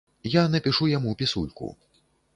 Я 0.35 0.43
напішу 0.53 0.89
яму 0.97 1.13
пісульку. 1.23 1.73